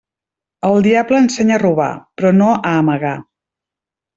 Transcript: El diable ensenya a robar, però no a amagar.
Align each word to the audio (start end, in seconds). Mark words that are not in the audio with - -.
El 0.69 0.79
diable 0.87 1.19
ensenya 1.25 1.55
a 1.59 1.63
robar, 1.65 1.91
però 2.21 2.33
no 2.41 2.51
a 2.57 2.75
amagar. 2.81 3.17